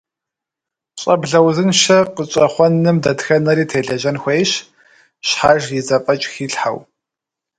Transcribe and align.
Щӏэблэ 0.99 1.39
узыншэ 1.47 1.97
къытщӏэхъуэным 2.15 2.97
дэтхэнэри 3.03 3.65
телэжьэн 3.71 4.17
хуейщ, 4.21 4.51
щхьэж 5.27 5.63
и 5.79 5.81
зэфӏэкӏ 5.87 6.27
хилъхьэу. 6.33 6.79